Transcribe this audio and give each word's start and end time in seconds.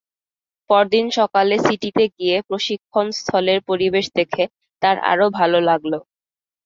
পরদিন 0.69 1.05
সকালে 1.17 1.55
সিটিতে 1.65 2.03
গিয়ে 2.15 2.35
প্রশিক্ষণস্থলের 2.49 3.59
পরিবেশ 3.69 4.05
দেখে 4.17 4.43
তার 4.81 4.97
আরও 5.11 5.27
ভালো 5.39 5.57
লাগল। 5.69 5.93